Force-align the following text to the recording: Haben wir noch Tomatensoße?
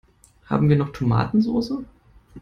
Haben 0.47 0.67
wir 0.67 0.77
noch 0.77 0.91
Tomatensoße? 0.93 1.85